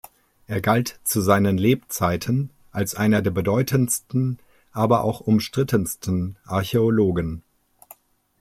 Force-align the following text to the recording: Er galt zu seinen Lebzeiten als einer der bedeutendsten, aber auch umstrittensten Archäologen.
Er 0.47 0.61
galt 0.61 0.99
zu 1.03 1.21
seinen 1.21 1.59
Lebzeiten 1.59 2.49
als 2.71 2.95
einer 2.95 3.21
der 3.21 3.29
bedeutendsten, 3.29 4.39
aber 4.71 5.03
auch 5.03 5.19
umstrittensten 5.21 6.37
Archäologen. 6.43 7.43